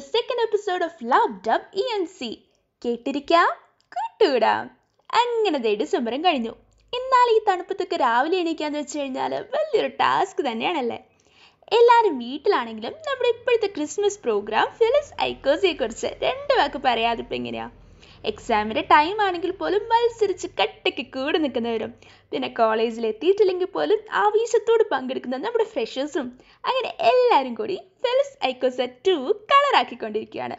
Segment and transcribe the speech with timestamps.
[0.00, 2.30] Second episode of love dub E N C
[2.84, 3.48] കേട്ടിരിക്കാം?
[3.96, 4.68] കേട്ടുകൂടാ
[5.10, 6.50] അങ്ങനെ തേടി സമരം കഴിഞ്ഞു.
[6.92, 10.98] എന്നാൽ ഈ തണുപ്പത്തൊക്കെ രാവിലെ എണീക്കാന്ന് വെച്ച് കഴിഞ്ഞാൽ വലിയൊരു ടാസ്ക് തന്നെയാണല്ലേ?
[11.72, 17.70] എല്ലാവരും വീട്ടിലാണെങ്കിലും നമ്മുടെ ഇപ്പോഴത്തെ ക്രിസ്മസ് പ്രോഗ്രാം ഫിലിസ് ഐക്കോസിയെ കുറിച്ച് രണ്ട് വാക്ക് പറയാതെ ഇപ്പം എങ്ങനെയാ?
[18.24, 21.94] എക്സാമിന്റെ ടൈം ആണെങ്കിൽ പോലും മത്സരിച്ച് കട്ടയ്ക്ക് കൂട് നിൽക്കുന്നവരും
[22.30, 26.26] പിന്നെ കോളേജിൽ എത്തിയിട്ടില്ലെങ്കിൽ പോലും ആവേശത്തോട് പങ്കെടുക്കുന്ന നമ്മുടെ ഫ്രഷേഴ്സും
[26.64, 30.56] അങ്ങനെ എല്ലാവരും കൂടി ഫെലിസ് ഐക്കോസ ടു കളറാക്കിക്കൊണ്ടിരിക്കുകയാണ്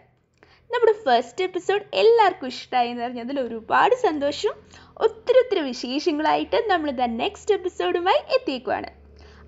[0.71, 4.53] നമ്മുടെ ഫസ്റ്റ് എപ്പിസോഡ് എല്ലാവർക്കും ഇഷ്ടമായി എന്ന് പറഞ്ഞതിൽ ഒരുപാട് സന്തോഷം.
[4.97, 8.87] ഒത്തിരി ഒത്തിരി വിശേഷങ്ങളായിട്ട് നമ്മൾ ദ നെക്സ്റ്റ് എപ്പിസോഡുമായി എത്തിയേക്കുവാണ്.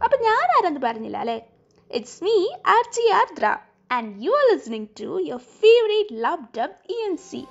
[0.03, 1.47] അപ്പം ഞാൻ ആരെന്ന് പറഞ്ഞില്ല അല്ലേ?
[1.91, 3.57] It's me R J Aardra
[3.91, 7.45] and you are listening to your favourite love dub E N C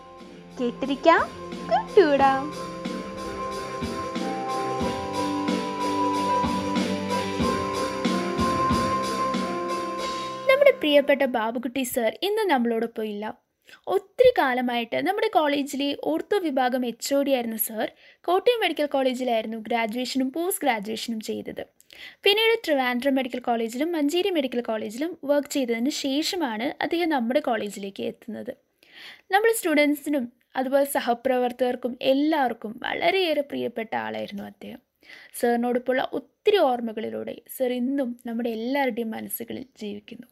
[0.58, 1.22] കേട്ടിരിക്കാം.
[1.70, 2.42] കേട്ടുവിടാം
[10.50, 13.24] നമ്മുടെ പ്രിയപ്പെട്ട ബാബുക്കുട്ടി സർ ഇന്ന് നമ്മളോടൊപ്പം ഇല്ല.
[13.86, 17.92] ഒത്തിരി കാലമായിട്ട് നമ്മുടെ കോളേജിലെ ഓർത്തോ വിഭാഗം എച്ച് ഒ ഡി ആയിരുന്ന സർ
[18.24, 21.62] കോട്ടയം മെഡിക്കൽ കോളേജിലായിരുന്നു ഗ്രാജുവേഷനും പോസ്റ്റ് ഗ്രാജുവേഷനും ചെയ്തത്.
[22.22, 28.69] പിന്നീട് ട്രിവാൻഡ്രം മെഡിക്കൽ കോളേജിലും മഞ്ചേരി മെഡിക്കൽ കോളേജിലും വർക്ക് ചെയ്തതിന് ശേഷമാണ് അദ്ദേഹം നമ്മുടെ കോളേജിലേക്ക് എത്തുന്നത്.
[29.30, 34.80] നമ്മുടെ സ്റ്റുഡൻസിനും അതുപോലെ സഹപ്രവർത്തകർക്കും എല്ലാവർക്കും വളരെയേറെ പ്രിയപ്പെട്ട ആളായിരുന്നു അദ്ദേഹം.
[35.38, 40.26] സാറിനോടൊപ്പമുള്ള ഒത്തിരി ഓർമ്മകളിലൂടെ സർ ഇന്നും നമ്മുടെ എല്ലാവരുടെയും മനസ്സുകളിൽ ജീവിക്കുന്നു.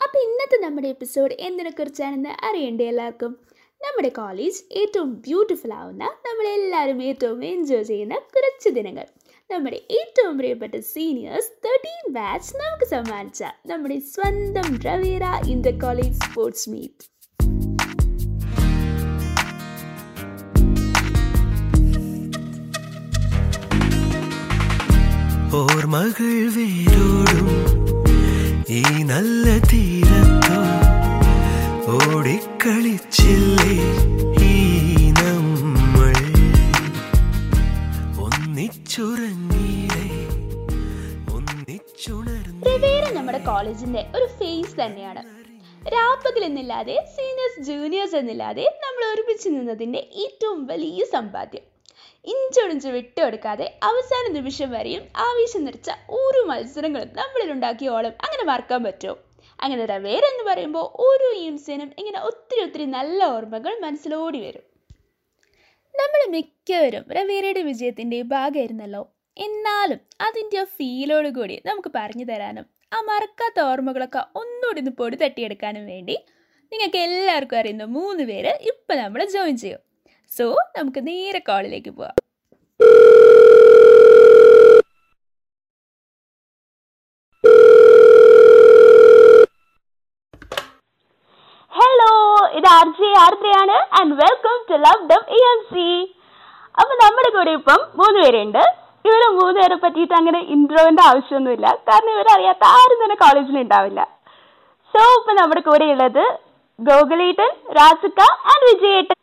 [0.00, 3.32] അപ്പോൾ ഇന്നത്തെ നമ്മുടെ എപ്പിസോഡ് എന്തിനെക്കുറിച്ചാണെന്ന് അറിയണ്ടേ എല്ലാവർക്കും?
[3.80, 9.06] നമ്മുടെ കോളേജ് ഏറ്റവും ബ്യൂട്ടിഫുൾ ആവുന്ന നമ്മളെല്ലാവരും ഏറ്റവും എൻജോയ് ചെയ്യുന്ന കുറച്ച് ദിനങ്ങൾ.
[9.50, 17.13] നമ്മുടെ ഏറ്റവും പ്രിയപ്പെട്ട സീനിയേഴ്സ് തേർട്ടീൻ ബാച്ച് നമുക്ക് സമ്മാനിച്ച നമ്മുടെ സ്വന്തം Ravera inter college sports meet
[25.56, 27.48] ഓർമ്മകൾ വേരോടും
[28.76, 30.58] ഈ നല്ല തീരത്തോ
[31.94, 33.74] ഓടിക്കളിച്ചില്ലേ
[34.48, 34.54] ഈ
[35.20, 36.14] നമ്മൾ?
[38.24, 40.06] ഒന്നിച്ചുറങ്ങിയില്ലേ
[41.36, 42.62] ഒന്നിച്ചുണർന്നു.
[43.18, 45.22] നമ്മുടെ കോളേജിന്റെ ഒരു ഫേസ് തന്നെയാണ്.
[45.94, 51.73] രാപ്പകൽ എന്നില്ലാതെ സീനിയേഴ്സ് ജൂനിയേഴ്സ് എന്നില്ലാതെ നമ്മൾ ഒരുമിച്ച് നിന്നതിന്റെ ഏറ്റവും വലിയ സമ്പാദ്യം.
[52.54, 59.14] ഇഞ്ചൊടിഞ്ച് വിട്ടുകൊടുക്കാതെ അവസാന നിമിഷം വരെയും ആവേശം നിറച്ച ഓരോ മത്സരങ്ങളും നമ്മളിൽ ഉണ്ടാക്കിയ ഓളം അങ്ങനെ മറക്കാൻ പറ്റുമോ?
[59.60, 64.64] അങ്ങനെ റവേര എന്ന് പറയുമ്പോൾ ഓരോ ഈംസിനും ഇങ്ങനെ ഒത്തിരി ഒത്തിരി നല്ല ഓർമ്മകൾ മനസ്സിലോടി വരും.
[65.94, 69.02] നമ്മൾ മിക്കവരും റവേരയുടെ വിജയത്തിന്റെ ഭാഗമായിരുന്നല്ലോ.
[69.36, 75.86] എന്നാലും അതിന്റെ ആ ഫീലോട് കൂടി നമുക്ക് പറഞ്ഞു തരാനും ആ മറക്കാത്ത ഓർമ്മകളൊക്കെ ഒന്നുകൂടി ഒന്ന് പൊടി തട്ടിയെടുക്കാനും
[75.86, 76.18] വേണ്ടി
[76.72, 79.82] നിങ്ങൾക്ക് എല്ലാവർക്കും അറിയുന്ന മൂന്ന് പേര് ഇപ്പം നമ്മൾ ജോയിൻ ചെയ്യും.
[80.30, 80.46] സോ
[80.78, 82.23] നമുക്ക് നേരെ കോളിലേക്ക് പോവാം.
[82.80, 82.86] ഹലോ
[92.58, 95.86] ഇത് R J ആർദ്രയാണ് and welcome to love dum E M C
[96.80, 98.62] അപ്പൊ നമ്മുടെ കൂടെ ഇപ്പം മൂന്ന് പേരുണ്ട്.
[99.08, 101.66] ഇവർ മൂന്ന് പേരെ പറ്റിയിട്ട് അങ്ങനെ ഇൻട്രോവിന്റെ ആവശ്യമൊന്നുമില്ല.
[101.88, 104.00] കാരണം ഇവരറിയാത്ത ആരും തന്നെ കോളേജിൽ ഉണ്ടാവില്ല.
[104.94, 106.24] സോ ഇപ്പൊ നമ്മുടെ കൂടെ ഉള്ളത്
[106.78, 108.20] ഗോകുലേട്ടൻ രാസുക്ക
[108.52, 109.16] and വിജയേട്ടൻ.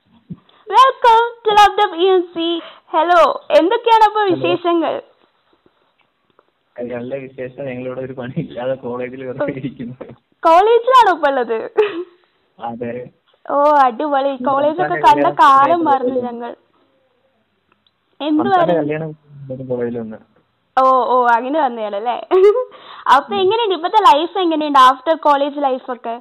[0.72, 2.48] Welcome to love the B M C
[2.94, 3.22] hello
[3.60, 4.94] എന്തൊക്കെയാണ് അപ്പൊ വിശേഷങ്ങൾ?
[6.76, 7.62] നല്ല വിശേഷം.
[7.70, 9.96] ഞങ്ങളിവിടെ ഒരു പണി ഇല്ലാതെ കോളേജിൽ വെറുതെ ഇരിക്കുന്നു.
[10.44, 11.58] കോളേജിലാണോ ഇപ്പൊ ഉള്ളത്?
[12.60, 12.94] അതെ.
[13.46, 13.56] ഓ
[13.86, 14.32] അടിപൊളി.
[14.50, 16.52] കോളേജൊക്കെ കണ്ട കാലം മറന്നു ഞങ്ങൾ.
[18.20, 19.12] എന്ത് അവസാന കല്യാണം
[19.72, 20.20] കോളേജിൽ വന്ന്
[20.78, 20.84] ഓ
[21.14, 22.18] ഓ അങ്ങനെ വന്നേളല്ലേ
[23.16, 23.76] അപ്പൊ എങ്ങനെയുണ്ട്?
[23.78, 24.80] ഇപ്പത്തെ ലൈഫ് എങ്ങനെയുണ്ട്?
[24.90, 26.16] ആഫ്റ്റർ കോളേജ് ലൈഫൊക്കെ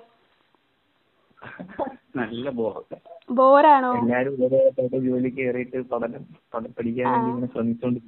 [2.18, 2.96] നല്ല ബോറൊക്കെ
[3.30, 8.00] ബോറാണോ എല്ലാരും ഇതേപോലത്തെ ജോലി കേറിയിട്ട് പഠനം പഠനം പഠിക്കാൻ വേണ്ടി ഇങ്ങനെ ശ്രമിച്ചോണ്ട്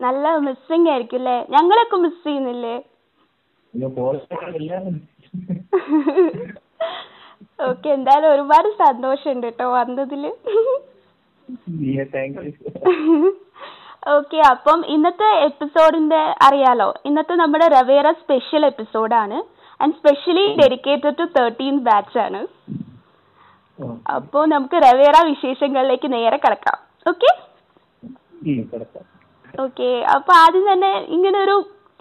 [0.00, 2.74] നല്ല മിസ്സിംഗ് ആയിരിക്കും അല്ലേ ഞങ്ങളൊക്കെ മിസ് ചെയ്യുന്നില്ലേ?
[3.74, 3.86] പിന്നെ
[4.58, 4.96] എല്ലാരും
[7.64, 10.22] ഓക്കെ എന്തായാലും ഒരുപാട് സന്തോഷമുണ്ട് കേട്ടോ വന്നതിൽ.
[12.12, 13.30] താങ്ക് യു
[14.12, 16.88] ഓക്കെ അപ്പം ഇന്നത്തെ എപ്പിസോഡിന്റെ അറിയാലോ?
[17.08, 19.38] ഇന്നത്തെ നമ്മുടെ റവേറ സ്പെഷ്യൽ എപ്പിസോഡാണ്
[19.80, 22.40] and specially dedicated to thirteen batch ആണ്
[24.16, 26.78] അപ്പോൾ നമുക്ക് റവേറ വിശേഷങ്ങളിലേക്ക് നേരെ കിടക്കാം.
[27.06, 27.30] ഓക്കെ
[29.64, 31.56] ഓക്കെ അപ്പൊ ആദ്യം തന്നെ ഇങ്ങനെ ഒരു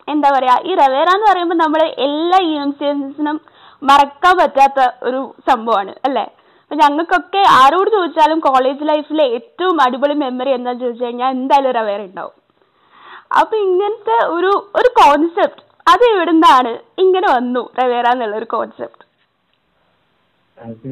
[0.07, 3.37] എന്താ പറയാ ഈ റവേറ എന്ന് പറയുമ്പോൾ നമ്മൾ എല്ലാ എസിനും
[3.81, 5.19] മറക്കാൻ പറ്റാത്ത ഒരു
[5.49, 6.25] സംഭവമാണ് അല്ലേ?
[6.63, 12.35] അപ്പൊ ഞങ്ങൾക്കൊക്കെ ആരോട് ചോദിച്ചാലും കോളേജ് ലൈഫിലെ ഏറ്റവും അടിപൊളി മെമ്മറി എന്താന്ന് ചോദിച്ചു കഴിഞ്ഞാൽ എന്തായാലും റവേറ ഉണ്ടാവും.
[13.39, 16.71] അപ്പൊ ഇങ്ങനത്തെ ഒരു ഒരു കോൺസെപ്റ്റ് അത് എവിടുന്നാണ്
[17.03, 19.03] ഇങ്ങനെ വന്നു റവേറ എന്നുള്ള ഒരു കോൺസെപ്റ്റ്
[20.57, 20.89] അത്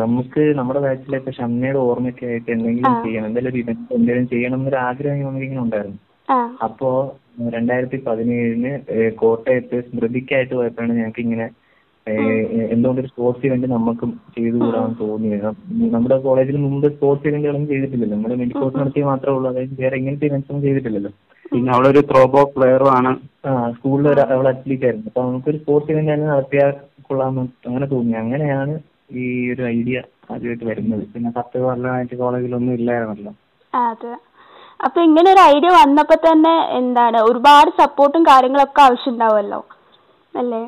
[0.00, 2.94] നമുക്ക് നമ്മുടെ ബാച്ചിലെ ഇപ്പൊ ഷംനയുടെ ഓർമ്മയ്ക്ക് ആയിട്ട് എന്തെങ്കിലും.
[3.04, 5.98] ചെയ്യണം എന്തെങ്കിലും ഒരു ഇവന്റ് എന്തെങ്കിലും ചെയ്യണം എന്നൊരു ആഗ്രഹം നമുക്കിങ്ങനെ ഉണ്ടായിരുന്നു.
[6.66, 6.88] അപ്പോ
[7.56, 8.72] രണ്ടായിരത്തി പതിനേഴിന്
[9.20, 11.46] കോട്ടയത്ത് സ്മൃതിക്കായിട്ട് പോയപ്പോഴാണ് ഞങ്ങൾക്ക് ഇങ്ങനെ
[12.74, 15.48] എന്തുകൊണ്ട് ഒരു സ്പോർട്സ് ഇവന്റ് നമുക്കും ചെയ്തുകൂടാന്ന് തോന്നിയത്.
[15.94, 18.16] നമ്മുടെ കോളേജിന് മുമ്പ് സ്പോർട്സ് ഇവന്റുകളൊന്നും ചെയ്തിട്ടില്ലല്ലോ.
[18.16, 19.50] നമ്മുടെ മെഡിക്കോസ് നടത്തി മാത്രമേ ഉള്ളൂ.
[19.52, 21.12] അതായത് വേറെ ഇങ്ങനത്തെ ഇവന്റ്സ് ഒന്നും ചെയ്തിട്ടില്ലല്ലോ.
[21.52, 23.12] പിന്നെ അവളൊരു ത്രോബോ പ്ലെയറും ആണ്.
[23.76, 25.06] സ്കൂളിൽ ഒരു അവൾ അത്ലീറ്റ് ആയിരുന്നു.
[25.06, 26.70] അപ്പൊ നമുക്കൊരു സ്പോർട്സ് ഇവന്റ് തന്നെ നടത്തിയാൽ
[27.02, 28.12] കൊള്ളാമെന്ന് അങ്ങനെ തോന്നി.
[28.12, 28.74] അങ്ങനെയാണ്
[29.12, 31.04] ഈ ഒരു ഐഡിയ ആദ്യമായിട്ട് വരുന്നത്.
[31.14, 33.32] പിന്നെ പത്ത് കൊല്ലമായിട്ട് കോളേജിലൊന്നും ഇല്ലായിരുന്നല്ലോ.
[33.74, 34.12] അതെ.
[34.84, 37.18] അപ്പൊ ഇങ്ങനെ ഒരു ഐഡിയ വന്നപ്പോ തന്നെ എന്താണ്?
[37.22, 39.60] ഒരുപാട് സപ്പോർട്ടും കാര്യങ്ങളൊക്കെ ആവശ്യമുണ്ടാവുമല്ലോ?
[40.34, 40.62] അല്ലേ?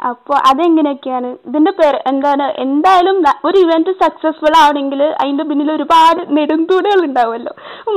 [0.00, 1.28] അപ്പൊ അതെങ്ങനെയൊക്കെയാണ്?
[1.48, 2.44] ഇതിന്റെ പേര് എന്താണ്?
[2.64, 3.16] എന്തായാലും
[3.48, 7.52] ഒരു ഇവന്റ് സക്സസ്ഫുൾ ആവണമെങ്കിൽ അതിന്റെ പിന്നിൽ ഒരുപാട് നെടുന്തൂടുകൾ ഉണ്ടാവുമല്ലോ.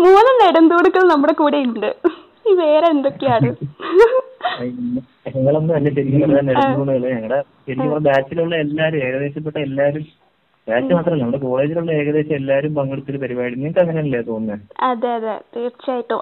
[0.05, 1.89] മൂന്ന് നെടുന്തൂടുകൾ നമ്മുടെ കൂടെ ഉണ്ട്.
[2.49, 3.49] ഈ വേറെ എന്തൊക്കെയാണ്?
[5.27, 10.05] ഞങ്ങളൊന്നും അല്ല ശരിക്കും നെടുങ്കൂടുകൾ ഞങ്ങളുടെ ശരിക്കും ബാച്ചിലുള്ള എല്ലാവരും ഏകദേശപ്പെട്ട എല്ലാരും
[10.67, 13.53] ബാച്ച് മാത്രമല്ല നമ്മുടെ കോളേജിലുള്ള ഏകദേശം എല്ലാരും പങ്കെടുത്തൊരു പരിപാടി.
[13.55, 15.33] നിങ്ങൾക്ക് അങ്ങനെയല്ലേ തോന്നുന്നത് അതെ അതെ.
[15.55, 16.19] തീർച്ചയായിട്ടും.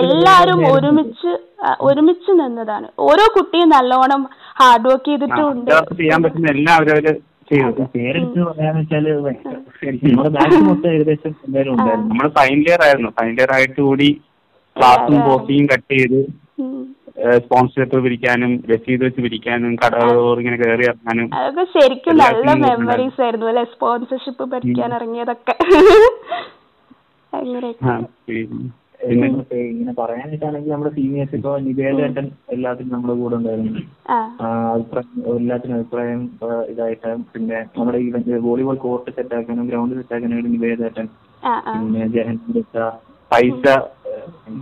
[0.00, 1.32] എല്ലാരും ഒരുമിച്ച്
[1.88, 2.86] ഒരുമിച്ച് നിന്നതാണ്.
[3.08, 4.22] ഓരോ കുട്ടിയും നല്ലോണം
[4.58, 5.70] ഹാർഡ് വർക്ക് ചെയ്തിട്ടുണ്ട്.
[5.98, 7.12] ചെയ്യാൻ പറ്റുന്ന എല്ലാം അവരവര്
[7.50, 7.82] ചെയ്തു.
[7.92, 9.04] പേരെടുത്ത് പറയാന്ന് വെച്ചാൽ
[10.04, 12.08] നമ്മുടെ ബാച്ച് മൊത്തം ഏകദേശം എല്ലാരും ഉണ്ടായിരുന്നു.
[12.10, 13.10] നമ്മൾ ഫൈനൽ ഇയർ ആയിരുന്നു.
[13.18, 14.08] ഫൈനൽ ഇയർ ആയിട്ട് കൂടി
[14.76, 16.20] ക്ലാസ്സും കോഫിയും കട്ട് ചെയ്ത്
[17.38, 19.70] സ്പോൺസർ സ്പോൺസർഷിപ്പ് പിരിക്കാനും രസീത് വെച്ച് പിരിക്കാനും
[20.42, 23.64] ഇങ്ങനെ കയറി ഇറങ്ങാനും അതൊക്കെ ശരിക്കും നല്ല മെമ്മറീസ് ആയിരുന്നു അല്ലെ?
[23.72, 25.54] സ്പോൺസർഷിപ്പ് പഠിക്കാൻ ഇറങ്ങിയതൊക്കെ.
[27.32, 27.94] അങ്ങനെയൊക്കെ.
[29.00, 33.82] ഇങ്ങനെ പറയാനായിട്ടാണെങ്കിൽ നമ്മുടെ സീനിയേഴ്സ് ഇപ്പൊ നിവേദേട്ടൻ എല്ലാത്തിനും നമ്മുടെ കൂടെ ഉണ്ടായിരുന്നു.
[34.70, 38.08] അഭിപ്രായം എല്ലാത്തിനും അഭിപ്രായം ഏഹ് ഇതായിട്ട് പിന്നെ നമ്മുടെ ഈ
[38.46, 41.08] വോളിബോൾ കോർട്ട് സെറ്റ് ആക്കാനും ഗ്രൗണ്ട് സെറ്റ് ആക്കാനും വേണ്ടി നിവേദേട്ടൻ
[41.74, 42.78] പിന്നെ ജഹൻദത്ത
[43.30, 43.64] പൈസ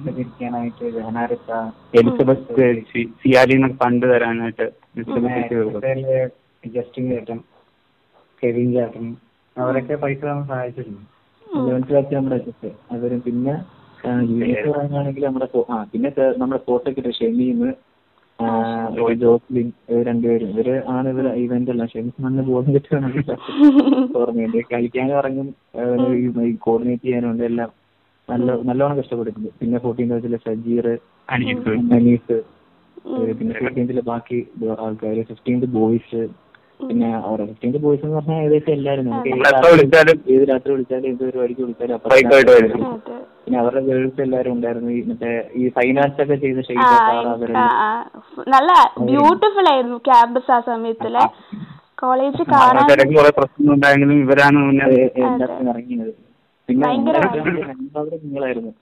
[0.07, 1.51] പിരിക്കാനായിട്ട് ജഹനാരത്ത
[1.95, 2.55] എലിസബത്ത്
[2.89, 4.67] സി- സിയാലിന്നൊക്കെ ഫണ്ട് തരാനായിട്ട്.
[6.75, 7.39] ജസ്റ്റിൻ ചേട്ടൻ
[8.43, 9.07] കെവിൻ ചേട്ടൻ
[9.57, 11.03] അവരൊക്കെ പൈസ തന്ന് സഹായിച്ചിരുന്നു.
[11.67, 12.39] ലെവൻത്ത് ബാച്ച് നമ്മുടെ
[12.93, 13.55] അവരും പിന്നെ
[14.29, 17.71] ജൂനിയേഴ്സ് പറയുകയാണെങ്കിൽ നമ്മുടെ ആ പിന്നെ നമ്മുടെ ഫോട്ടോയ്ക്ക് ഷെമീന്ന്
[19.21, 19.69] ജോസ്ലിൻ
[20.07, 20.49] രണ്ടുപേരും.
[20.55, 23.31] ഇവർ ആണ് ഇവർ ഇവന്റ് എല്ലാം ഷെമീസ് നല്ല ബോധം കിട്ടുകയാണെങ്കിൽ
[24.21, 25.49] ഓർമ്മയുണ്ട് കളിക്കാനും ഇറങ്ങും
[26.67, 27.71] കോർഡിനേറ്റ് ചെയ്യാനും ഉണ്ട് എല്ലാം.
[28.29, 29.51] നല്ല നല്ലോണം കഷ്ടപ്പെട്ടിട്ടുണ്ട്.
[29.61, 30.87] പിന്നെ ഫോർട്ടീൻ ബാച്ചിലെ സജീർ
[31.29, 32.39] അനീസ്.
[33.39, 34.39] പിന്നെ ഫിഫ്റ്റീൻത്തിലെ ബാക്കി
[34.85, 36.21] ആൾക്കാർ ഫിഫ്റ്റീൻത് ബോയ്സ്
[36.81, 40.19] പിന്നെ ഒരൊറ്റ ബോയ്സ് എന്ന് പറഞ്ഞാൽ ഏകദേശം എല്ലാരും നമുക്ക് ഏത് രാത്രി- വിളിച്ചാലും?
[40.31, 42.09] ഏത് രാത്രി വിളിച്ചാലും ഏത് പരിപാടിക്ക് വിളിച്ചാലും അപ്പൊ
[42.57, 42.83] വരും.
[42.87, 44.91] അതെ പിന്നെ അവരുടെ ഗേൾസ് എല്ലാരും ഉണ്ടായിരുന്നു.
[44.91, 46.59] ഈ മറ്റേ ഈ ഫൈനാൻസ് ഒക്കെ ചെയ്ത
[48.49, 48.71] നല്ല
[49.01, 51.25] ബ്യൂട്ടിഫുൾ ആയിരുന്നു ക്യാമ്പസ് ആ സമയത്തിലെ.
[51.95, 52.89] കോളേജ് കാണാൻ
[54.23, 54.59] ഇവരാണ്
[55.69, 56.13] ഇറങ്ങിയത്.
[56.69, 56.87] പിന്നെ
[58.23, 58.73] നിങ്ങളായിരുന്നു.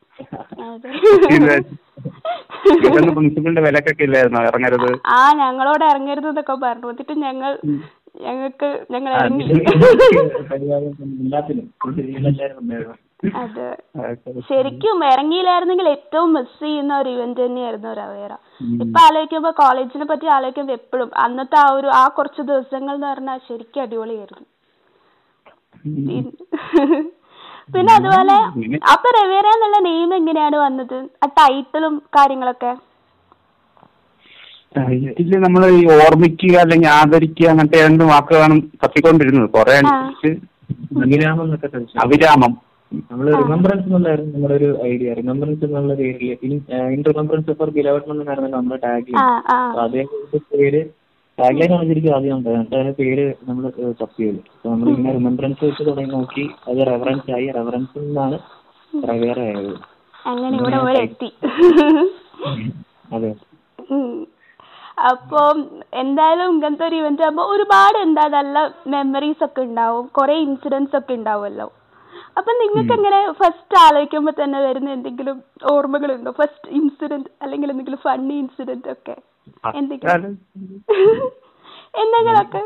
[3.15, 4.41] പ്രിൻസിപ്പളിന്റെ വിലക്കൊക്കെ ഇല്ലായിരുന്നു?
[4.49, 4.91] ഇറങ്ങരുത്.
[5.15, 6.89] ആ ഞങ്ങളോട് ഇറങ്ങരുത് എന്നൊക്കെ പറഞ്ഞു.
[6.93, 7.51] എന്നിട്ട് ഞങ്ങൾ
[8.25, 9.13] ഞങ്ങൾക്ക് ഞങ്ങൾ
[13.41, 13.69] അതെ.
[14.49, 18.33] ശരിക്കും ഇറങ്ങിയില്ലായിരുന്നെങ്കിൽ ഏറ്റവും മിസ് ചെയ്യുന്ന ഒരു ഇവന്റ് തന്നെയായിരുന്നു ഒരു അവയറ
[18.81, 23.83] ഇപ്പൊ ആലോചിക്കുമ്പോ കോളേജിനെ പറ്റി ആലോചിക്കുമ്പോ എപ്പോഴും അന്നത്തെ ആ ഒരു ആ കുറച്ച് ദിവസങ്ങൾ എന്ന് പറഞ്ഞാൽ ശരിക്കും
[23.83, 24.45] അടിപൊളിയായിരുന്നു.
[27.69, 28.37] പിന്നെ- അതുപോലെ
[28.93, 30.99] അപ്പൊ റവേറ എന്നുള്ള നെയിം എങ്ങനെയാണ് വന്നത്?
[31.23, 32.73] ആ ടൈറ്റിലും കാര്യങ്ങളൊക്കെ.
[34.77, 39.49] ടൈറ്റിൽ നമ്മൾ ഈ ഓർമ്മിക്കുക അല്ലെങ്കിൽ ആദരിക്കുക അങ്ങനത്തെ രണ്ട് വാക്കുകളാണ് തപ്പിക്കൊണ്ടിരുന്നത്.
[39.55, 39.75] കുറെ
[41.03, 41.51] അഭിരാമം
[42.05, 42.53] അവിരാമം
[43.05, 46.29] നമ്മൾ റിമംബറൻസ് എന്നുള്ളായിരുന്നു നമ്മുടെ ഒരു ഐഡിയ റിമംബറൻസ് എന്നുള്ള പേരിൽ
[46.89, 49.15] ഇൻ റിമംബറൻസ് ഫോർ ഗിലവട്ട് എന്നായിരുന്നു നമ്മുടെ ടാഗ്
[49.85, 50.03] അതേ
[50.53, 50.83] പേര്
[51.39, 51.73] ടാഗ് ലൈൻ
[52.17, 53.65] ആദ്യം എന്നിട്ട് അതിന്റെ പേര് നമ്മൾ
[54.03, 57.47] തപ്പിയത് അപ്പൊ നമ്മൾ ഇങ്ങനെ റിമംബറൻസ് വെച്ച് തുടങ്ങി നോക്കി അത് റെഫറൻസ് ആയി.
[57.59, 58.37] റെഫറൻസിൽ നിന്നാണ്
[58.93, 59.73] റവേറ ആയത്.
[60.15, 61.31] അങ്ങനെ ഇവിടെ വരെ എത്തി
[63.17, 63.31] അതെ.
[65.11, 65.41] അപ്പൊ
[66.03, 68.59] എന്തായാലും ഇങ്ങനത്തെ ഒരു ഇവന്റ് ആകുമ്പോ ഒരുപാട് എന്താ നല്ല
[68.93, 70.05] മെമ്മറീസ് ഒക്കെ ഉണ്ടാവും.
[70.19, 71.67] കുറെ ഇൻസിഡൻസ് ഒക്കെ ഉണ്ടാവുമല്ലോ.
[72.37, 75.37] അപ്പൊ നിങ്ങൾക്ക് എങ്ങനെ ഫസ്റ്റ് ആലോചിക്കുമ്പോ തന്നെ വരുന്ന എന്തെങ്കിലും
[75.73, 76.31] ഓർമ്മകളുണ്ടോ?
[76.33, 79.17] ഫസ്റ്റ് ഇൻസിഡന്റ് അല്ലെങ്കിൽ എന്തെങ്കിലും ഫണ്ണി ഇൻസിഡന്റ് ഒക്കെ?
[79.75, 80.33] എന്തെങ്കിലും?
[82.03, 82.63] എന്തെങ്കിലുമൊക്കെ?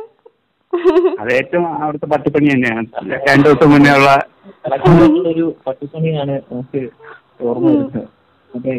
[1.21, 2.83] അത് ഏറ്റവും അവിടുത്തെ പട്ടിപ്പണി തന്നെയാണ്.
[3.29, 4.11] രണ്ടു ദിവസം മുന്നേ ഉള്ള
[5.33, 6.81] ഒരു പട്ടിപ്പണിയാണ് നമുക്ക്
[7.43, 8.01] ഓർമ്മ വരുന്നത്.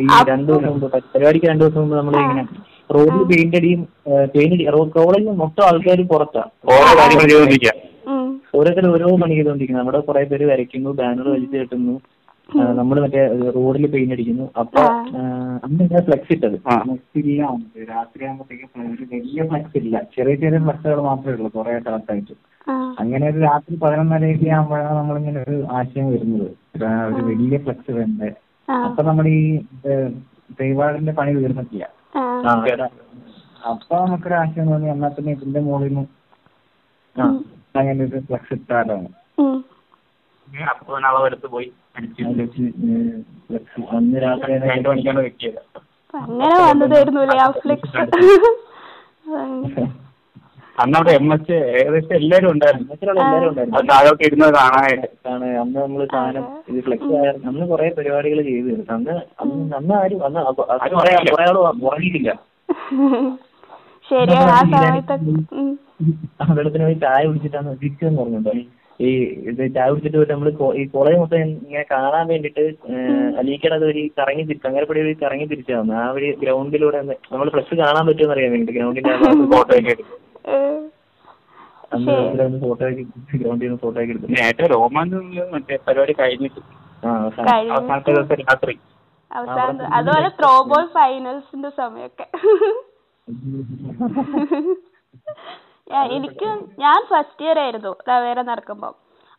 [0.03, 2.43] ഈ രണ്ടു ദിവസം മുമ്പ് പരിപാടിക്ക് രണ്ടു ദിവസം മുമ്പ് നമ്മൾ ഇങ്ങനെ
[2.89, 3.81] റോഡിൽ പെയിന്റ് അടിയും
[4.34, 7.50] പെയിന്റ് അടി റോഡ് കോളേജിൽ മൊത്തം ആൾക്കാർ പുറത്താണ് ഓരോ കാര്യങ്ങൾ ഉം.
[8.53, 11.96] ഓരോരുത്തർ ഓരോ പണി ചെയ്തോണ്ടിരിക്കുന്നു നമ്മുടെ കുറെ പേര് വരയ്ക്കുന്നു ബാനർ വലിച്ചു കെട്ടുന്നു.
[12.79, 13.24] നമ്മൾ മറ്റേ
[13.56, 14.46] റോഡിൽ പെയിന്റ് അടിക്കുന്നു.
[14.62, 14.79] അപ്പൊ
[15.65, 16.56] അന്ന് ഞാൻ ഫ്ലെക്സ് ഇട്ടത്.
[16.79, 17.41] ഫ്ലെക്സ് ഇല്ല
[17.91, 19.96] രാത്രി ആകുമ്പോഴത്തേക്കും ഒരു വലിയ ഫ്ലെക്സ് ഇല്ല.
[20.15, 22.36] ചെറിയ ചെറിയ ഫ്ലെക്സുകൾ മാത്രമേ ഉള്ളൂ കുറെ ടാർട്ടായിട്ട്
[22.98, 26.48] അങ്ങനെ ഒരു രാത്രി പതിനൊന്നരയൊക്കെ ആകുമ്പോഴാണ് നമ്മളിങ്ങനെ ഒരു ആശയം വരുന്നത്.
[27.10, 28.22] ഒരു വലിയ ഫ്ലെക്സ് വേണ്ട.
[28.86, 29.41] അപ്പൊ നമ്മൾ ഈ
[30.60, 31.86] ദൈവാടിന്റെ പണി തീർന്നിട്ടില്ല.
[33.70, 36.06] അപ്പൊ നമുക്കൊരു ആശയം തോന്നി എന്നാൽ പിന്നെ ഇതിന്റെ മുകളിൽ നിന്ന്
[37.15, 37.25] ആ.
[37.76, 39.10] അങ്ങനെ ഒരു ഫ്ലക്സ് ഇട്ടാലാണ്.
[39.38, 39.58] ഉം.
[40.70, 41.68] അപ്പൊ അളവെടുത്ത് പോയി
[43.92, 45.60] അന്ന് രാത്രി രണ്ടു മണിക്കാണ് വെക്കിയത്
[46.14, 47.98] അങ്ങനെ വന്നതായിരുന്നു അല്ലേ ആ ഫ്ലെക്സ്
[50.78, 52.86] അന്ന് അവിടെ എം എച്ച് ഏകദേശം എല്ലാരും ഉണ്ടായിരുന്നു.
[52.92, 53.80] മറ്റുള്ള എല്ലാവരും ഉണ്ടായിരുന്നു.
[53.90, 55.08] താഴോട്ട് ഇരുന്നത് കാണാനായിട്ട്.
[55.30, 57.18] ആണ് അന്ന് നമ്മൾ സാധനം ഇത് ഫ്ലെക്സ്
[57.50, 58.76] അന്ന് കുറെ പരിപാടികൾ ചെയ്തു.
[58.96, 60.40] അന്ന് അന്ന് അന്ന് ആരും അന്ന്
[61.44, 62.32] ആൾ ഉറങ്ങിയിട്ടില്ല.
[64.06, 65.16] ശരിയാണ് ആ സമയത്ത്
[66.01, 68.51] വെള്ളത്തിന് പോയി ചായ കുടിച്ചിട്ടാണ് എന്ന് പറഞ്ഞിട്ടുണ്ടോ.
[69.01, 72.74] ഈ ഇത് ചായ കുടിച്ചിട്ട് പോയിട്ട് നമ്മൾ കോ- ഈ കോളേജ് മൊത്തം ഇങ്ങനെ കാണാൻ വേണ്ടിട്ട്
[73.38, 75.94] അലീക്കട വഴി കറങ്ങി തിരിച്ചു അങ്ങനെപ്പടി വഴി കറങ്ങി തിരിച്ചു വന്നു.
[75.94, 79.18] ആ വഴി ഗ്രൗണ്ടിലൂടെ നമ്മൾ ഫ്ലക്സ് കാണാൻ പറ്റുമെന്ന് അറിയാൻ വേണ്ടി ഗ്രൗണ്ടിന്റെ
[79.56, 80.03] ഫോട്ടോ ഒക്കെ എടുത്തു.
[82.60, 84.25] ഫോട്ടോ ഒക്കെ ഗ്രൗണ്ടിൽ നിന്ന് ഫോട്ടോ ഒക്കെ എടുത്തു.
[84.25, 86.62] പിന്നെ ഏറ്റവും രോമാഞ്ചം മറ്റേ പരിപാടി കഴിഞ്ഞിട്ട്.
[87.08, 87.53] ആ അവസാനം.
[87.53, 88.79] കഴിഞ്ഞു അവസാനത്തെ ദിവസം രാത്രി.
[89.32, 92.27] അവസാനം അതുപോലെ ത്രോ ബോൾ ഫൈനൽസിന്റെ സമയമൊക്കെ.
[93.27, 94.75] ഞാൻ
[96.15, 96.50] എനിക്ക്
[96.84, 98.93] ഞാൻ ഫസ്റ്റ് ഇയർ ആയിരുന്നു റവേറ നടക്കുമ്പോൾ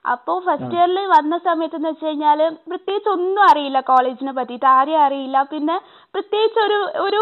[0.04, 2.40] അപ്പോൾ ഫസ്റ്റ് ഇയറിൽ വന്ന സമയത്ത് എന്ന് വെച്ച് കഴിഞ്ഞാൽ
[2.70, 5.38] പ്രത്യേകിച്ച് ഒന്നും അറിയില്ല കോളേജിനെ പറ്റിയിട്ട് ആരെയും അറിയില്ല.
[5.52, 5.76] പിന്നെ
[6.14, 7.20] പ്രത്യേകിച്ച് ഒരു ഒരു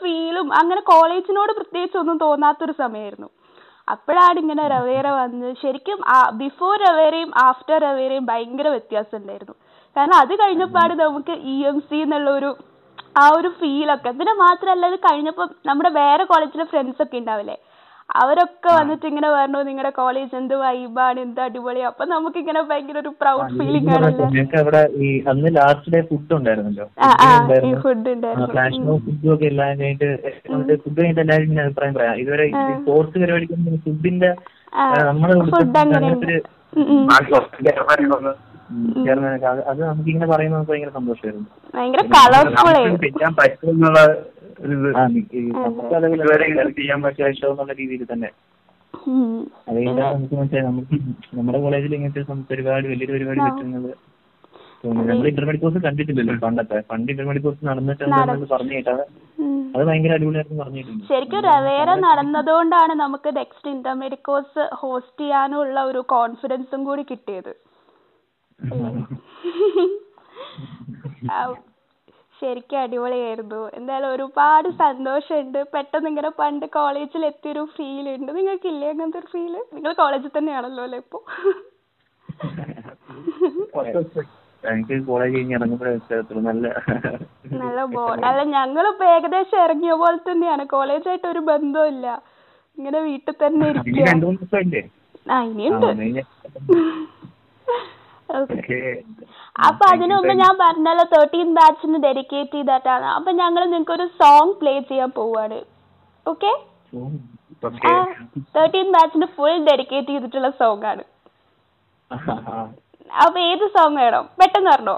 [0.00, 3.28] ഫീലും അങ്ങനെ കോളേജിനോട് പ്രത്യേകിച്ച് ഒന്നും തോന്നാത്തൊരു സമയമായിരുന്നു
[3.88, 5.98] അപ്പോഴാണ് ഇങ്ങനെ റവേറ വന്ന് ശരിക്കും
[6.42, 9.54] ബിഫോർ റവേറയും ആഫ്റ്റർ റവേറയും ഭയങ്കര വ്യത്യാസം ഉണ്ടായിരുന്നു.
[9.96, 12.50] കാരണം അത് കഴിഞ്ഞപ്പാട് നമുക്ക് ഇ എം സി എന്നുള്ള ഒരു
[13.22, 17.56] ആ ഒരു ഫീലൊക്കെ പിന്നെ മാത്രമല്ല അത് കഴിഞ്ഞപ്പോൾ നമ്മുടെ വേറെ കോളേജിലെ ഫ്രണ്ട്സ് ഒക്കെ ഉണ്ടാവില്ലേ?
[18.20, 23.12] അവരൊക്കെ വന്നിട്ട് ഇങ്ങനെ പറഞ്ഞു നിങ്ങളുടെ കോളേജ് എന്ത് വൈബാണ് എന്ത് അടിപൊളിയാ അപ്പൊ നമുക്ക് ഇങ്ങനെ ഭയങ്കര ഒരു
[23.20, 26.86] പ്രൗഡ് ഫീലിംഗ് അവിടെ ഈ അന്ന് ലാസ്റ്റ് ഡേ ഫുഡ് ഉണ്ടായിരുന്നല്ലോ.
[27.84, 28.96] ഫുഡ് ഉണ്ടായിരുന്നു?
[29.04, 30.08] ഫുഡും ഒക്കെ എല്ലാം കഴിഞ്ഞിട്ട്
[30.84, 32.16] ഫുഡ് കഴിഞ്ഞിട്ട് എല്ലാവരും ഇങ്ങനെ അഭിപ്രായം പറയാം.
[32.22, 32.46] ഇതുവരെ
[32.80, 34.32] സ്പോർട്സ് പരിപാടിക്ക് ഫുഡിന്റെ
[35.10, 35.42] നമ്മൾ അത്
[40.32, 41.48] പറയുന്നത് ഭയങ്കര സന്തോഷമായിരുന്നു.
[41.74, 42.76] ഭയങ്കര കളർഫുൾ
[43.72, 44.04] നമുക്ക്
[46.76, 48.30] ചെയ്യാൻ പറ്റിയ എന്നുള്ള രീതിയിൽ തന്നെ.
[50.12, 50.94] നമുക്ക് നമുക്ക്
[51.34, 53.94] നമ്മുടെ കോളേജിൽ ഇങ്ങനത്തെ പരിപാടി വലിയൊരു പരിപാടി പറ്റുന്നത്
[54.84, 56.82] തോന്നുന്നു നമ്മൾ ഇന്റർമീഡിയറ്റ് കോഴ്സ് കണ്ടിട്ടില്ലല്ലോ പണ്ടത്തെ.
[56.90, 59.06] പണ്ട് ഇന്റർമീഡിയറ്റ് കോഴ്സ് നടന്നിട്ടുണ്ടെന്ന് പറഞ്ഞു കേട്ടത്
[59.74, 61.08] അത് ഭയങ്കര അടിപൊളിയായിരുന്നു പറഞ്ഞിട്ടുണ്ട്.
[61.08, 67.56] ശരിക്കും വേറെ നടന്നതുകൊണ്ടാണ് നമുക്ക് നെക്സ്റ്റ് ഇന്റർമീഡിയറ്റ് കോഴ്സ് ഹോസ്റ്റ് ചെയ്യാനുള്ള ഒരു കോൺഫിഡൻസും കൂടി കിട്ടിയത്.
[72.42, 73.60] ശരിക്കും അടിപൊളിയായിരുന്നു.
[73.78, 75.58] എന്തായാലും ഒരുപാട് സന്തോഷമുണ്ട്.
[75.74, 78.30] പെട്ടെന്ന് ഇങ്ങനെ പണ്ട് കോളേജിൽ എത്തിയൊരു ഫീൽ ഉണ്ട്.
[78.38, 81.20] നിങ്ങൾക്കില്ലേ അങ്ങനത്തെ ഒരു ഫീൽ നിങ്ങൾ കോളേജിൽ തന്നെയാണല്ലോ അല്ലേ ഇപ്പൊ?
[84.62, 85.92] എനിക്ക് കോളേജ് കഴിഞ്ഞ് ഇറങ്ങുമ്പോഴേ
[86.48, 86.66] നല്ല
[87.62, 90.64] നല്ല ബോ അല്ല ഞങ്ങളിപ്പോ ഏകദേശം ഇറങ്ങിയ പോലെ തന്നെയാണ്.
[90.74, 92.06] കോളേജായിട്ട് ഒരു ബന്ധമില്ല
[92.78, 94.06] ഇങ്ങനെ വീട്ടിൽ തന്നെ ഇരിക്കുക
[95.32, 95.90] ആ ഇനിയുണ്ട്.
[99.66, 103.06] അപ്പൊ അതിനു മുമ്പ് ഞാൻ പറഞ്ഞല്ലോ തേർട്ടീൻ ബാച്ചിന് ഡെഡിക്കേറ്റ് ചെയ്തിട്ടാണ്.
[103.16, 105.58] അപ്പൊ ഞങ്ങൾ നിങ്ങൾക്ക് ഒരു സോങ് പ്ലേ ചെയ്യാൻ പോവാണ്.
[106.26, 106.52] ഓക്കെ
[108.56, 111.04] തേർട്ടീൻ ബാച്ചിന് ഫുൾ ഡെഡിക്കേറ്റ് ചെയ്തിട്ടുള്ള സോങ് ആണ്.
[113.24, 114.24] അപ്പൊ ഏത് സോങ് വേണം?
[114.38, 114.96] പെട്ടെന്ന് പറഞ്ഞോ.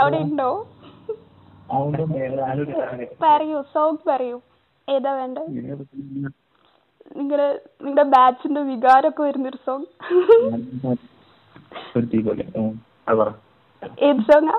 [0.00, 0.48] അവിടെ ഉണ്ടോ?
[1.76, 3.06] ആരും ഇല്ല.
[3.24, 4.36] പറയൂ സോങ് പറയൂ.
[4.88, 5.48] ഏതാ വേണ്ടത്?
[7.10, 7.48] നിങ്ങളുടെ
[7.82, 9.86] നിങ്ങളുടെ ബാച്ചിന്റെ വികാരമൊക്കെ വരുന്നൊരു സോങ്
[14.06, 14.56] ഏത് സോങ്ങാ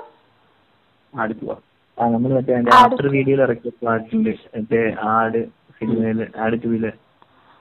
[1.98, 4.80] നമ്മൾ മറ്റേ ആഫ്റ്റർ വീഡിയോയിൽ ഇറക്കിയ പാട്ടുണ്ട് മറ്റേ
[5.12, 5.38] ആട്
[5.78, 6.84] സിനിമയിൽ ആട് ടൂവിൽ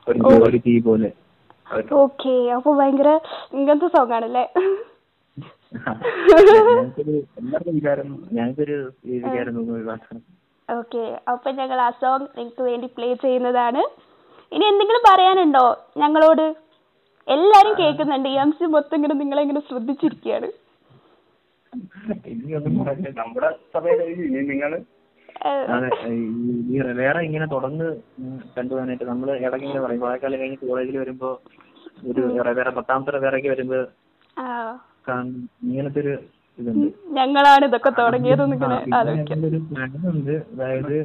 [0.08, 0.58] ഒരു.
[0.65, 1.10] തീ പോലെ.
[2.01, 3.12] ഓക്കെ അപ്പൊ ഭയങ്കര
[3.58, 4.44] ഇങ്ങനത്തെ സോങ് ആണല്ലേ?
[10.70, 11.01] ഓക്കെ
[11.32, 13.82] അപ്പൊ ഞങ്ങൾ ആ സോങ് നിങ്ങൾക്ക് വേണ്ടി പ്ലേ ചെയ്യുന്നതാണ്.
[14.55, 15.65] ഇനി എന്തെങ്കിലും പറയാനുണ്ടോ
[16.01, 16.45] ഞങ്ങളോട്?
[17.35, 18.29] എല്ലാരും കേൾക്കുന്നുണ്ട്.
[18.41, 20.47] എം സി മൊത്തം ഇങ്ങനെ നിങ്ങളെ ഇങ്ങനെ ശ്രദ്ധിച്ചിരിക്കുകയാണ്.
[23.19, 23.50] നമ്മുടെ
[26.74, 27.88] ഈ വേറെ ഇങ്ങനെ തുടർന്ന്
[28.55, 29.05] കണ്ടുപോകാനായിട്ട്.
[29.12, 30.01] നമ്മൾ ഇടയ്ക്ക് ഇങ്ങനെ പറയും.
[30.03, 31.29] കുറെ കാലം കഴിഞ്ഞ് കോളേജിൽ വരുമ്പോ
[32.12, 32.21] ഒരു
[32.59, 33.79] വേറെ പത്താമത്തെ വേറെയൊക്കെ വരുമ്പോ
[35.67, 36.13] ഇങ്ങനത്തെ ഒരു
[36.59, 36.88] ഇതുണ്ട്.
[37.19, 38.43] ഞങ്ങളാണ് ഇതൊക്കെ തുടങ്ങിയത്
[40.53, 40.97] അതായത്.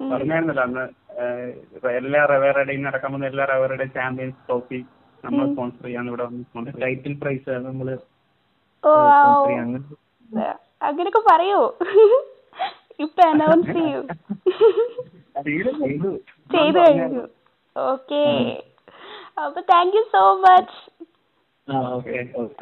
[0.00, 0.84] പറഞ്ഞായിരുന്നല്ലോ അന്ന്
[1.18, 1.52] ഏഹ്,
[1.96, 4.80] എല്ലാ റവേറുടെയും നടക്കാൻ പോകുന്ന എല്ലാ റവേറുടെയും ചാമ്പ്യൻസ് ട്രോഫി
[5.24, 7.88] നമ്മൾ സ്പോൺസർ ചെയ്യാന്ന് ഇവിടെ വന്ന് ടൈറ്റിൽ പ്രൈസ് നമ്മൾ
[8.82, 8.92] ഓ
[9.56, 9.80] അങ്ങനെ
[10.82, 11.60] അങ്ങനെയൊക്കെ പറയൂ.
[12.98, 14.00] ഇപ്പൊ അനൗൺസ് ചെയ്യൂ.
[15.46, 16.10] ചെയ്തു.
[16.78, 17.24] കഴിഞ്ഞു.
[17.76, 18.22] ഓക്കെ.
[19.38, 20.76] അപ്പൊ thank you so much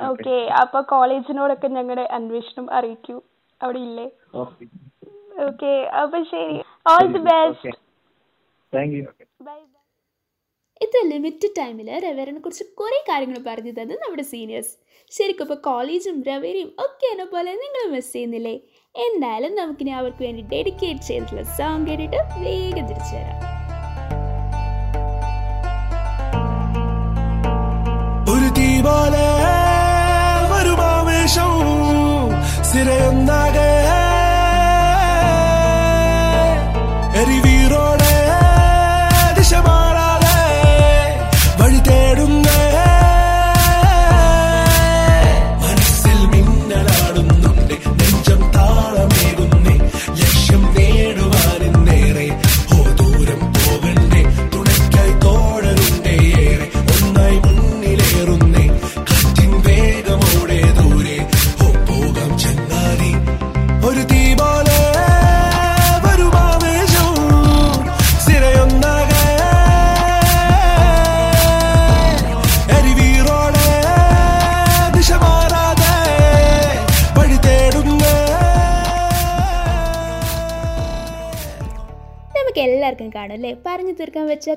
[0.06, 3.16] okay അപ്പൊ കോളേജിനോടൊക്കെ ഞങ്ങളുടെ അന്വേഷണം അറിയിക്കൂ.
[3.60, 4.06] അവിടെ ഇല്ലേ
[5.36, 6.58] ഓക്കെ അപ്പൊ ശരി.
[6.86, 7.72] All the best
[8.72, 9.02] thank you
[9.40, 9.82] bye bye
[10.80, 14.72] ഇത് ലിമിറ്റഡ് ടൈമിൽ രവേരനെ കുറിച്ച് കുറേ കാര്യങ്ങൾ പറഞ്ഞു തന്നു നമ്മുടെ സീനിയേഴ്സ്
[15.12, 18.54] ശരിക്കും ഇപ്പോൾ കോളേജും രവേരിയും ഒക്കെ എന്നെ പോലെ നിങ്ങൾ മിസ് ചെയ്യുന്നില്ലേ?
[18.94, 23.38] എന്തായാലും നമുക്കിനി അവർക്ക് വേണ്ടി ഡെഡിക്കേറ്റ് ചെയ്തിട്ടുള്ള സോങ് കേട്ടിട്ട് വേഗം തിരിച്ചു വരാം.
[28.32, 29.26] ഒരു തീ പോലെ
[30.52, 31.52] വരുമാവേശം
[32.70, 33.70] സിരയൊന്നാകെ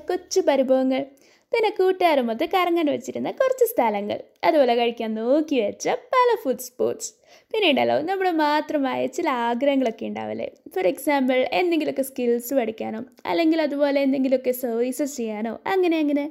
[0.08, 1.06] കൊച്ചു പരിഭവങ്ങൾ.
[1.51, 4.18] പിന്നെ കൂട്ടുകാരുമൊത്ത് കറങ്ങാൻ വെച്ചിരുന്ന കുറച്ച് സ്ഥലങ്ങൾ.
[4.44, 7.13] അതുപോലെ കഴിക്കാൻ നോക്കി വെച്ച പല ഫുഡ് സ്പോർട്സ്
[7.53, 10.51] പിന്നെ ഉണ്ടല്ലോ നമ്മൾ മാത്രമായ ചില ആഗ്രഹങ്ങളൊക്കെ ഉണ്ടാവില്ലേ?
[10.75, 16.25] ഫോർ എക്സാമ്പിൾ എന്തെങ്കിലുമൊക്കെ സ്കിൽസ് പഠിക്കാനോ അല്ലെങ്കിൽ അതുപോലെ എന്തെങ്കിലുമൊക്കെ സർവീസസ് ചെയ്യാനോ അങ്ങനെ അങ്ങനെ.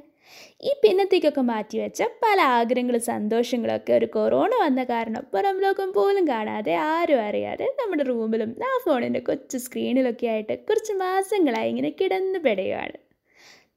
[0.63, 7.21] ഈ പിന്നത്തേക്കൊക്കെ മാറ്റിവെച്ച പല ആഗ്രഹങ്ങളും സന്തോഷങ്ങളൊക്കെ ഒരു കൊറോണ വന്ന കാരണം പുറം ലോകം പോലും കാണാതെ ആരും
[7.21, 13.08] അറിയാതെ നമ്മുടെ റൂമിലും ആ ഫോണിന്റെ കൊച്ചു സ്ക്രീനിലൊക്കെ ആയിട്ട് കുറച്ച് മാസങ്ങളായി ഇങ്ങനെ കിടന്ന് പെടുകയാണ്.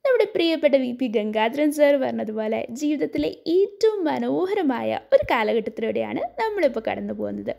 [0.04, 7.52] നമ്മുടെ പ്രിയപ്പെട്ട വി പി ഗംഗാധരൻ സാർ പറഞ്ഞതുപോലെ ജീവിതത്തിലെ ഏറ്റവും മനോഹരമായ ഒരു കാലഘട്ടത്തിലൂടെയാണ് നമ്മളിപ്പോൾ കടന്നു പോകുന്നത്.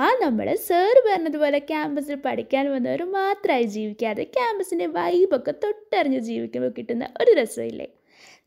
[0.00, 7.30] ആ നമ്മൾ സാർ പറഞ്ഞതുപോലെ ക്യാമ്പസിൽ പഠിക്കാൻ വന്നവർ മാത്രമായി ജീവിക്കാതെ ക്യാമ്പസിന്റെ വൈബൊക്കെ തൊട്ടറിഞ്ഞ് ജീവിക്കുമ്പോൾ കിട്ടുന്ന ഒരു
[7.40, 7.88] രസമില്ലേ?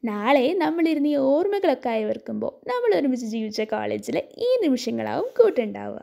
[0.04, 6.00] നാളെ നമ്മളിരുന്ന് ഈ ഓർമ്മകളൊക്കെ ആയി വർക്കുമ്പോൾ നമ്മൾ ഒരുമിച്ച് ജീവിച്ച കോളേജിൽ ഈ നിമിഷങ്ങളാവും കൂട്ടുണ്ടാവുക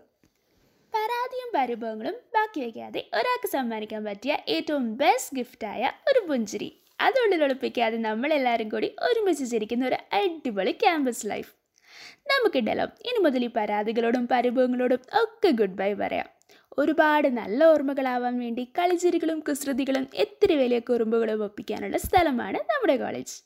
[0.93, 6.71] പരാതിയും പരിഭവങ്ങളും ബാക്കി വയ്ക്കാതെ ഒരാൾക്ക് സമ്മാനിക്കാൻ പറ്റിയ ഏറ്റവും ബെസ്റ്റ് ഗിഫ്റ്റായ ഒരു പുഞ്ചിരി.
[6.99, 11.51] അതുള്ളിൽ ഒളിപ്പിക്കാതെ നമ്മളെല്ലാവരും കൂടി ഒരുമിച്ച് ചിരിക്കുന്ന ഒരു അടിപൊളി ക്യാമ്പസ് ലൈഫ്.
[12.31, 16.29] നമുക്കുണ്ടല്ലോ ഇനി മുതൽ ഈ പരാതികളോടും പരിഭവങ്ങളോടും ഒക്കെ ഗുഡ് ബൈ പറയാം.
[16.79, 23.37] ഒരുപാട് നല്ല ഓർമ്മകളാവാൻ വേണ്ടി കളിച്ചിരികളും കുസൃതികളും എത്ര വലിയ കുറുമ്പുകളും ഒപ്പിക്കാനുള്ള സ്ഥലമാണ് നമ്മുടെ കോളേജ്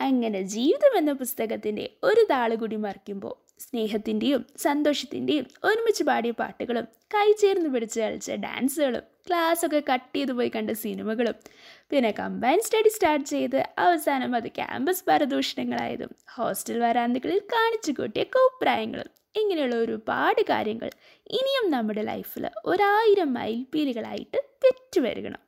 [0.00, 7.68] അങ്ങനെ ജീവിതം എന്ന പുസ്തകത്തിന്റെ ഒരു താൾ കൂടി മറിക്കുമ്പോൾ സ്നേഹത്തിന്റെയും സന്തോഷത്തിന്റെയും ഒരുമിച്ച് പാടിയ പാട്ടുകളും കൈ ചേർന്ന്
[7.68, 11.36] പിടിച്ച് കളിച്ച ഡാൻസുകളും ക്ലാസ്സൊക്കെ കട്ട് ചെയ്തു പോയി കണ്ട സിനിമകളും
[11.90, 19.74] പിന്നെ കമ്പൈൻ സ്റ്റഡി സ്റ്റാർട്ട് ചെയ്ത് അവസാനം അത് ക്യാമ്പസ് പരദൂഷണങ്ങളായതും ഹോസ്റ്റൽ വരാന്തകളിൽ കാണിച്ചു കൂട്ടിയ കോപ്രായങ്ങളും ഇങ്ങനെയുള്ള
[19.74, 20.90] ഒരുപാട് കാര്യങ്ങൾ
[21.30, 25.42] ഇനിയും നമ്മുടെ ലൈഫിൽ ഒരായിരം മൈൽപീലികളായിട്ട് പെറ്റുവരുകണം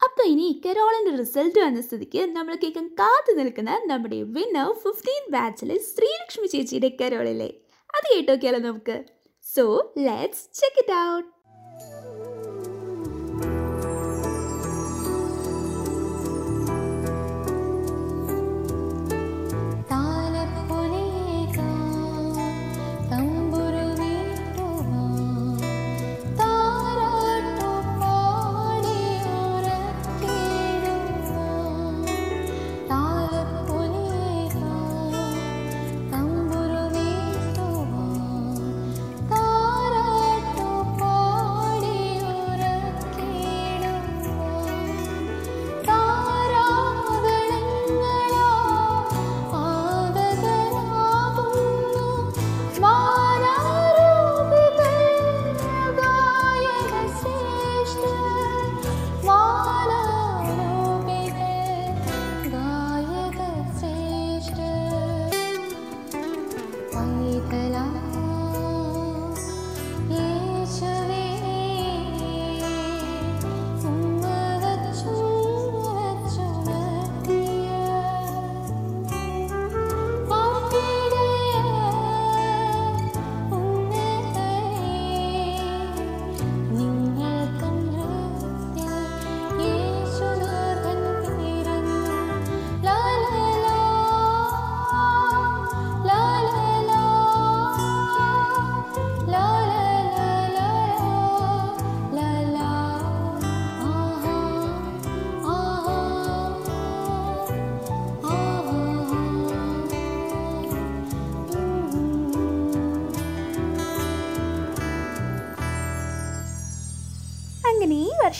[0.00, 6.46] അപ്പോൾ ഇനി കെറോളിന്റെ റിസൾട്ട് വന്ന സ്ഥിതിക്ക് നമ്മൾ കേൾക്കാൻ കാത്തു നിൽക്കുന്ന നമ്മുടെ വിന്നർ ഫിഫ്റ്റീൻ ബാച്ചിലെ ശ്രീലക്ഷ്മി
[6.46, 7.50] ചേച്ചിയുടെ കരോളിലെ
[7.94, 8.96] അത് കേട്ടോക്കിയാലോ നമുക്ക്.
[9.46, 9.64] So
[9.98, 11.28] let's check it out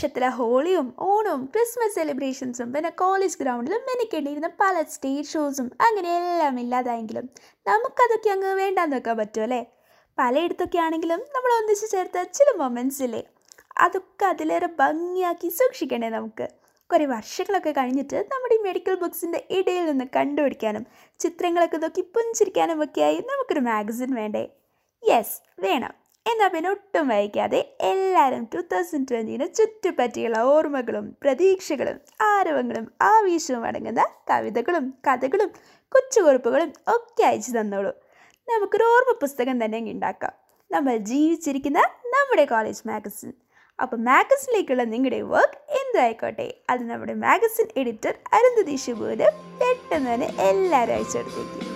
[0.02, 7.26] വർഷത്തിലെ ഹോളിയും ഓണവും ക്രിസ്മസ് സെലിബ്രേഷൻസും പിന്നെ കോളേജ് ഗ്രൗണ്ടിലും മെനക്കേണ്ടിയിരുന്ന പല സ്റ്റേജ് ഷോസും അങ്ങനെ എല്ലാം ഇല്ലാതായെങ്കിലും
[7.66, 9.60] നമുക്കതൊക്കെ അങ്ങ് വേണ്ടാന്ന് വെക്കാൻ പറ്റും അല്ലേ?
[10.18, 13.22] പലയിടത്തൊക്കെ ആണെങ്കിലും നമ്മൾ ഒന്നിച്ച് ചേർത്ത ചില മൊമെന്റ്സ് ഇല്ലേ?
[13.78, 16.48] അതൊക്കെ അതിലേറെ ഭംഗിയാക്കി സൂക്ഷിക്കണേ നമുക്ക്?
[16.90, 20.86] കുറേ വർഷങ്ങളൊക്കെ കഴിഞ്ഞിട്ട് നമ്മുടെ ഈ മെഡിക്കൽ ബുക്സിന്റെ ഇടയിൽ നിന്ന് കണ്ടുപിടിക്കാനും
[21.20, 24.44] ചിത്രങ്ങളൊക്കെ നോക്കി പുഞ്ചിരിക്കാനും ഒക്കെയായി നമുക്കൊരു മാഗസിൻ വേണ്ടേ?
[25.02, 25.94] യെസ് വേണം.
[26.26, 34.94] എന്നാൽ പിന്നെ ഒട്ടും വൈകാതെ എല്ലാവരും ടു തൗസൻഡ് ട്വന്റീനെ ചുറ്റുപറ്റിയുള്ള ഓർമ്മകളും പ്രതീക്ഷകളും ആരവങ്ങളും ആവേശവും അടങ്ങുന്ന കവിതകളും
[35.08, 35.50] കഥകളും
[35.92, 37.92] കൊച്ചുകുറിപ്പുകളും ഒക്കെ അയച്ചു തന്നോളൂ.
[38.48, 40.34] നമുക്കൊരു ഓർമ്മ പുസ്തകം തന്നെ ഉണ്ടാക്കാം.
[40.70, 41.80] നമ്മൾ ജീവിച്ചിരിക്കുന്ന
[42.14, 43.32] നമ്മുടെ കോളേജ് മാഗസിൻ
[43.78, 46.48] അപ്പോൾ മാഗസിനിലേക്കുള്ള നിങ്ങളുടെ വർക്ക് എന്തായിക്കോട്ടെ?
[46.70, 49.28] അത് നമ്മുടെ മാഗസിൻ എഡിറ്റർ അരുന്ധതി ശുഭുവിന്
[49.60, 51.71] പെട്ടെന്ന് തന്നെ എല്ലാവരും അയച്ചെടുത്തേക്കും കഴിഞ്ഞ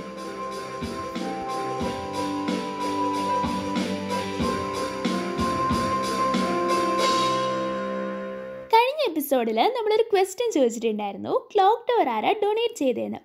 [9.26, 11.48] എപ്പിസോഡിൽ നമ്മളൊരു ക്വസ്റ്റ്യൻ ചോദിച്ചിട്ടുണ്ടായിരുന്നു.
[11.52, 13.20] ക്ലോക്ക് ടവർ ആരാ ഡൊണേറ്റ് ചെയ്തതെന്ന്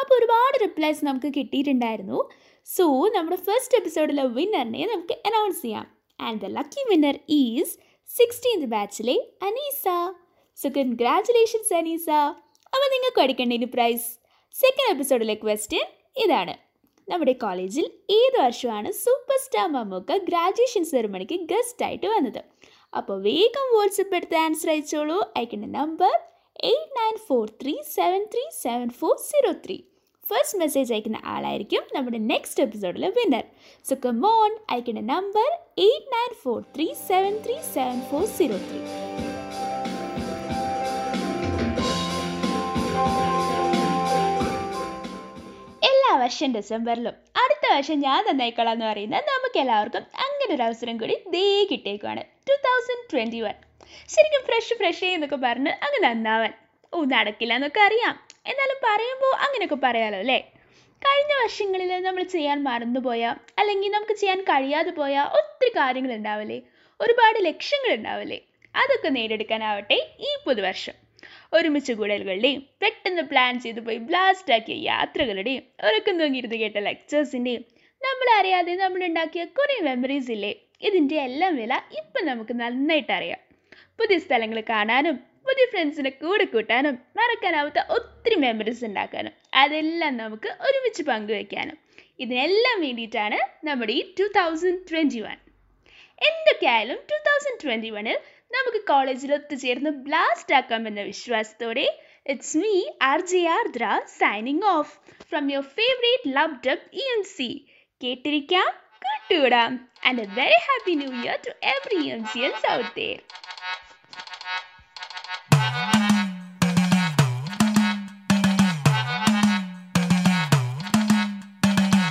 [0.00, 2.18] അപ്പോൾ ഒരുപാട് റിപ്ലൈസ് നമുക്ക് കിട്ടിയിട്ടുണ്ടായിരുന്നു.
[2.66, 5.86] സോ നമ്മുടെ ഫസ്റ്റ് എപ്പിസോഡിലെ വിന്നറിനെ നമുക്ക് അനൗൺസ് ചെയ്യാം.
[6.20, 7.72] And the lucky winner is
[8.08, 9.84] sixteenth ബാച്ചിലെ Aneesa.
[10.58, 12.08] So congratulations Aneesa.
[12.74, 14.06] അപ്പോൾ നിങ്ങൾക്ക് അടിക്കേണ്ട ഇനി പ്രൈസ്
[14.54, 15.86] സെക്കൻഡ് എപ്പിസോഡിലെ ക്വസ്റ്റ്യൻ
[16.24, 16.56] ഇതാണ്.
[17.08, 22.42] നമ്മുടെ കോളേജിൽ ഏത് വർഷമാണ് സൂപ്പർ സ്റ്റാർ മമ്മൂക്ക ഗ്രാജുവേഷൻ സെറിമണിക്ക് ഗസ്റ്റായിട്ട് വന്നത്?
[22.92, 25.18] അപ്പോൾ വേഗം വാട്സപ്പ് എടുത്ത് ആൻസർ അയച്ചോളൂ.
[25.36, 26.14] അയക്കേണ്ട number
[26.64, 29.76] eight nine four three seven three seven four zero three
[30.24, 33.44] first message അയക്കുന്ന ആളായിരിക്കും നമ്മുടെ നെക്സ്റ്റ് എപ്പിസോഡിലെ വിന്നർ
[33.84, 35.48] സോ കമോൺ അയക്കേണ്ട number
[35.86, 38.80] eight nine four three seven three seven four zero three
[45.88, 50.04] എല്ലാ വർഷം ഡിസംബറിലും അടുത്ത വർഷം ഞാൻ നന്നായിക്കൊള്ളാം എന്ന് പറയുന്ന നമുക്ക് എല്ലാവർക്കും
[50.54, 52.22] ഒരു അവസരം കൂടി ദേ കിട്ടിയേക്കുവാണ്.
[52.48, 53.56] ടു തൗസൻഡ് ട്വന്റി വൺ
[54.08, 56.52] ശരിക്കും ഫ്രഷ് ഫ്രഷ് എന്നൊക്കെ പറഞ്ഞ് അങ്ങ് നന്നാവാൻ.
[56.94, 58.14] ഓ നടക്കില്ല എന്നൊക്കെ അറിയാം.
[58.46, 60.38] എന്നാലും പറയുമ്പോൾ അങ്ങനെയൊക്കെ പറയാലോ അല്ലേ?
[61.02, 66.58] കഴിഞ്ഞ വർഷങ്ങളിൽ നമ്മൾ ചെയ്യാൻ മറന്നുപോയ അല്ലെങ്കിൽ നമുക്ക് ചെയ്യാൻ കഴിയാതെ പോയ ഒത്തിരി കാര്യങ്ങൾ ഉണ്ടാവില്ലേ
[67.00, 68.38] ഒരുപാട് ലക്ഷ്യങ്ങൾ ഉണ്ടാവില്ലേ
[68.74, 70.94] അതൊക്കെ നേടിയെടുക്കാനാവട്ടെ ഈ പുതുവർഷം.
[71.52, 77.64] ഒരുമിച്ച് കൂടലുകളുടെയും പെട്ടെന്ന് പ്ലാൻ ചെയ്തു പോയി ബ്ലാസ്റ്റാക്കിയ യാത്രകളുടെയും ഉറക്കം തൂങ്ങിയിരുന്ന് കേട്ട ലെക്ചേഴ്സിന്റെയും
[78.06, 80.50] നമ്മളറിയാതെ നമ്മൾ ഉണ്ടാക്കിയ കുറേ മെമ്മറീസ് ഇല്ലേ?
[80.88, 83.40] ഇതിന്റെ എല്ലാം വില ഇപ്പം നമുക്ക് നന്നായിട്ട് അറിയാം.
[83.98, 85.16] പുതിയ സ്ഥലങ്ങൾ കാണാനും
[85.46, 91.76] പുതിയ ഫ്രണ്ട്സിനെ കൂടെ കൂട്ടാനും മറക്കാനാവാത്ത ഒത്തിരി മെമ്മറീസ് ഉണ്ടാക്കാനും അതെല്ലാം നമുക്ക് ഒരുമിച്ച് പങ്കുവെക്കാനും.
[92.24, 93.38] ഇതിനെല്ലാം വേണ്ടിയിട്ടാണ്
[93.68, 95.38] നമ്മുടെ ഈ ടു തൗസൻഡ് ട്വന്റി വൺ
[96.20, 98.18] എന്തൊക്കെയായാലും ടു തൗസൻഡ് ട്വന്റി വണ്ണിൽ
[98.50, 101.86] നമുക്ക് കോളേജിൽ ഒത്തുചേർന്ന് ബ്ലാസ്റ്റ് ആക്കാമെന്ന വിശ്വാസത്തോടെ
[102.32, 102.74] it's me
[103.10, 103.86] R J Aardra
[104.20, 104.92] signing off
[105.30, 107.48] from your favourite love dub E M C
[108.00, 108.68] കേട്ടിരിക്കാം?
[109.02, 109.72] കേട്ടുകൂടാം
[110.06, 113.06] and a very happy new year to every M സിയൻസ് out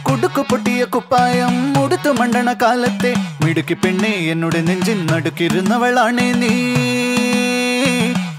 [0.07, 3.11] കുടുക്കു പൊട്ടിയ കുപ്പായം മുടുത്തു മണ്ടണ കാലത്തെ
[3.43, 6.53] മിടുക്കി പെണ്ണെ എന്നോട് നെഞ്ചിൻ നടുക്കിരുന്നവളാണേ നീ.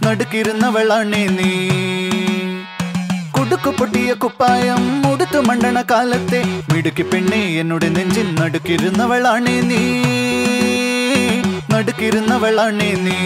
[0.06, 1.50] നടുക്കിരുന്നവളാണേ നീ.
[3.56, 6.40] മിടുക്കു പൊട്ടിയ കുപ്പായം മുടുത്തു മണ്ടണ കാലത്തെ.
[6.72, 9.80] മിടുക്കി പെണ്ണി എന്നുടെ നെഞ്ചിൽ നടുക്കിരുന്നവളാണ് നീ.
[11.72, 13.16] നടുക്കിരുന്നവളാണ് നീ.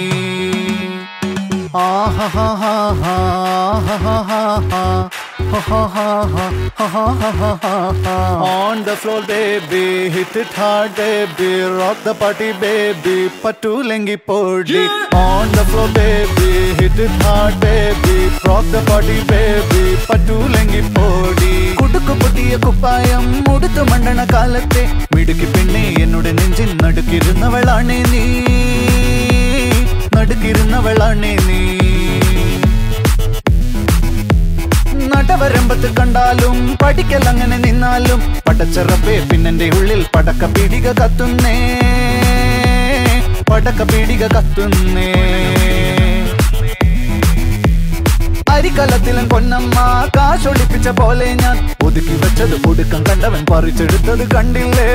[8.51, 14.83] On the floor baby hit hard baby rock the party baby പട്ടു പറ്റൂലെങ്കിൽ പോടി
[15.21, 16.40] on the floor baby
[16.81, 21.75] hit heart baby baby, rock baby party, പോടി.
[21.75, 24.89] കുടുക്കു പൊട്ടിയ കുപ്പായം മുടുത്തു മണ്ണണ കാലത്തെ.
[25.17, 28.41] മിടുക്കി പെണ്ണെ എന്നുടെ നെഞ്ചിൽ നടുക്കിരുന്നവളാണേ നീ.
[30.17, 31.79] നടുക്കിരുന്നവളാണേ നീ.
[35.07, 41.81] നടവരമ്പത്ത് കണ്ടാലും പഠിക്കൽ അങ്ങനെ നിന്നാലും പടച്ചറപ്പേ പിന്നെന്റെ ഉള്ളിൽ പടക്ക പീടിക കത്തുന്നേ.
[43.51, 45.15] പടക്ക പീടിക കത്തുന്നേ.
[48.60, 49.78] അരിക്കലത്തിലും പൊന്നമ്മ
[50.18, 54.90] കാശൊളിപ്പിച്ച പോലെ ഞാൻ ഒതുക്കി വെച്ചത് ഒടുക്കം കണ്ടവൻ പറിച്ചെടുത്തത് കണ്ടില്ലേ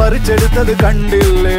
[0.00, 1.58] പറിച്ചെടുത്തത് കണ്ടില്ലേ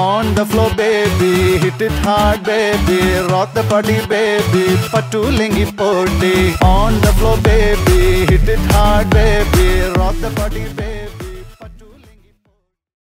[0.00, 2.98] On the floor, baby, hit it hard, baby,
[3.30, 6.34] rock the party, baby, patulengi podi.
[6.64, 7.98] On the floor, baby,
[8.30, 11.21] hit it hard, baby, rock the party, baby.